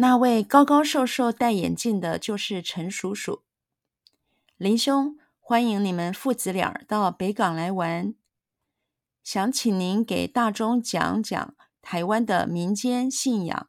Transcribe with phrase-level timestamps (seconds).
[0.00, 3.42] 那位高高瘦瘦戴眼镜的，就是陈叔叔。
[4.56, 8.14] 林兄，欢迎你们父子俩到北港来玩，
[9.24, 13.68] 想请您给大众讲讲台湾的民间信仰。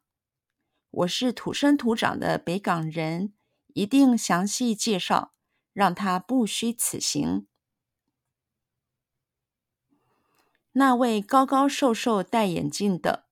[0.92, 3.32] 我是土生土长的北港人，
[3.74, 5.32] 一定详细介绍，
[5.72, 7.48] 让他不虚此行。
[10.70, 13.29] 那位高高瘦瘦戴眼镜的。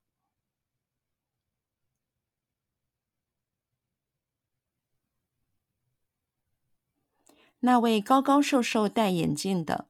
[7.61, 9.89] 那位高高瘦瘦戴眼镜的，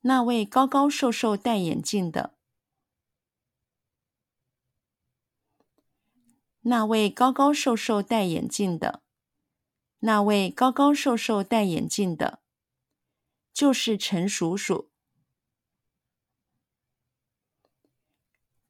[0.00, 2.36] 那位高高瘦瘦戴眼镜的，
[6.62, 9.00] 那位高高瘦瘦戴眼镜的，
[10.00, 12.42] 那位高高瘦瘦戴眼镜的，
[13.52, 14.90] 就是陈叔叔，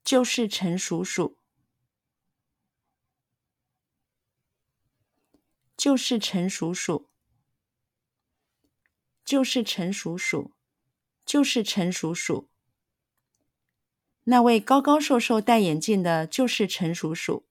[0.04, 1.38] 就是陈叔叔。
[5.84, 7.10] 就是陈叔叔，
[9.22, 10.52] 就是陈叔叔，
[11.26, 12.48] 就是陈叔叔。
[14.22, 17.44] 那位高高瘦瘦戴眼镜的，就是陈叔叔。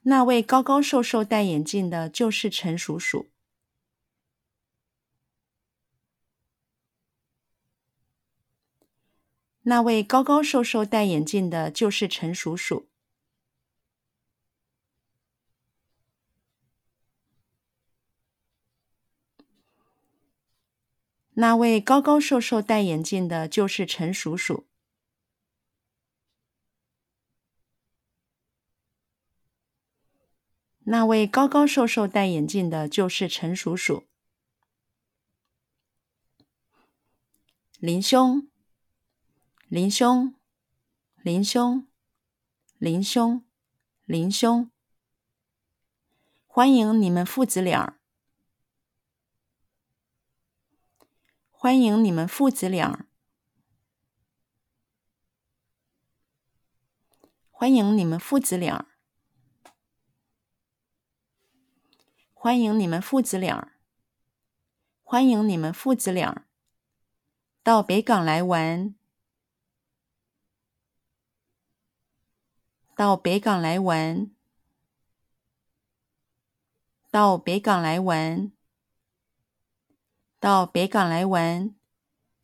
[0.00, 3.30] 那位高高瘦瘦戴眼镜的，就是陈叔叔。
[9.68, 12.88] 那位高高瘦瘦戴眼镜的，就是陈叔叔。
[21.34, 24.66] 那位高高瘦瘦戴眼镜的，就是陈叔叔。
[30.84, 34.06] 那位高高瘦瘦戴眼镜的，就是陈叔叔。
[37.78, 38.48] 林兄。
[39.70, 40.34] 林兄，
[41.16, 41.86] 林兄，
[42.78, 43.44] 林兄，
[44.06, 44.70] 林兄，
[46.46, 48.00] 欢迎你们父子俩！
[51.50, 53.06] 欢迎你们父子俩！
[57.50, 58.86] 欢迎你们父子俩！
[62.32, 63.74] 欢迎你们父子俩！
[65.02, 66.46] 欢迎你们父子俩！
[67.62, 68.97] 到北港来玩。
[72.98, 74.28] 到北港来玩，
[77.12, 78.50] 到北港来玩，
[80.40, 81.76] 到北港来玩，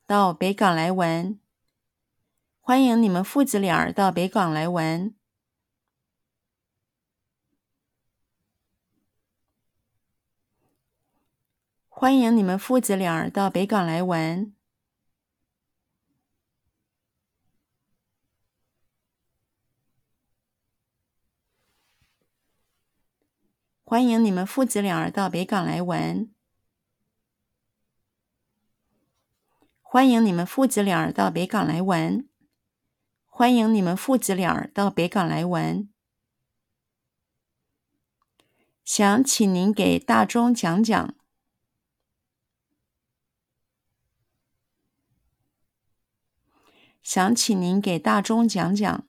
[0.06, 1.41] 到北港来玩。
[2.60, 5.12] 欢迎你们父子俩到北港来玩。
[11.88, 14.54] 欢迎你们父子俩到北港来玩。
[23.94, 26.28] 欢迎你们父子俩儿到北港来玩。
[29.81, 32.28] 欢迎你们父子俩儿到北港来玩。
[33.25, 35.88] 欢迎你们父子俩儿到北港来玩。
[38.84, 41.15] 想请您给大钟讲讲。
[47.00, 49.06] 想请您给大钟讲讲。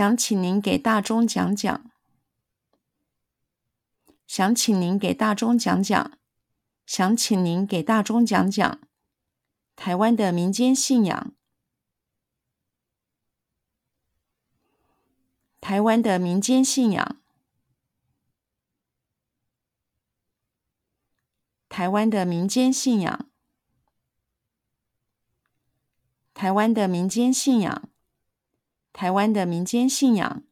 [0.00, 1.90] 想请您给大众讲讲。
[4.26, 6.18] 想请您给大众讲讲。
[6.86, 8.80] 想请您给大众讲讲。
[9.76, 11.34] 台湾的民间信仰。
[15.60, 17.20] 台湾的民间信仰。
[21.68, 23.30] 台湾的民间信仰。
[26.32, 27.89] 台湾的民间信仰。
[28.92, 30.42] 台湾的民间信仰，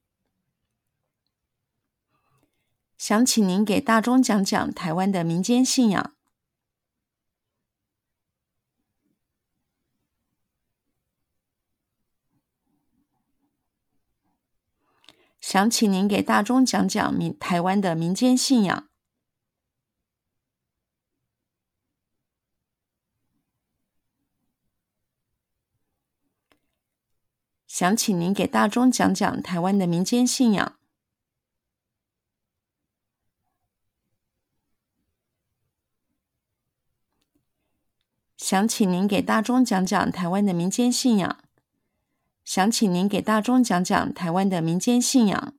[2.97, 6.15] 想请您给大众讲讲台湾的民间信仰。
[15.41, 18.88] 想请您给大众讲讲民台湾的民间信仰。
[27.79, 30.77] 想请您给大众讲讲台湾的民间信仰。
[38.37, 41.39] 想请您给大众讲讲台湾的民间信仰。
[42.45, 45.55] 想请您给大众讲讲台湾的民间信仰。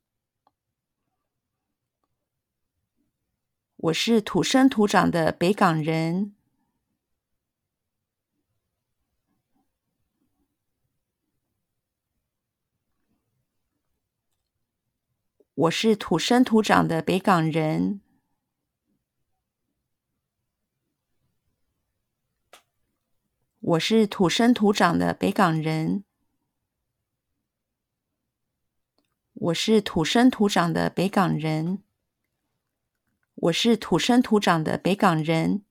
[3.77, 6.38] 我是土生土长的北港人。
[15.59, 17.99] 我是土生土长的北港人。
[23.59, 26.05] 我是土生土长的北港人。
[29.33, 31.83] 我是土生土长的北港人。
[33.35, 35.65] 我是土生土长的北港人。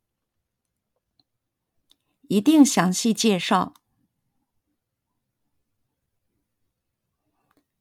[2.29, 3.73] 一定详细介绍。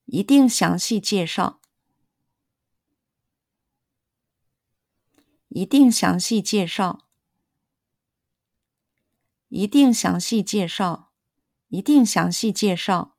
[0.05, 1.59] 一定详细介绍。
[5.49, 7.07] 一定详细介绍。
[9.49, 11.11] 一定详细介绍。
[11.69, 13.17] 一定详细介绍。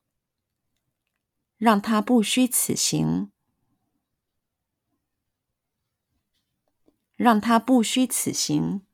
[1.57, 3.31] 让他不虚此行。
[7.15, 8.88] 让他不虚此行。